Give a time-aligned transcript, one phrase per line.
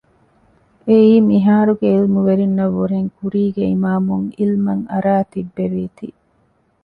[0.87, 6.07] އެއީ މިހާރުގެ ޢިލްމުވެރިންނަށް ވުރެން ކުރީގެ އިމާމުން ޢިލްމަށް އަރައި ތިއްބެވީތީ